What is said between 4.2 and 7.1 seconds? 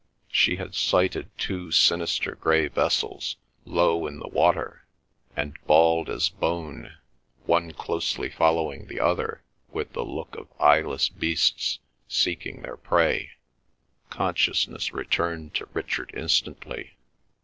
water, and bald as bone,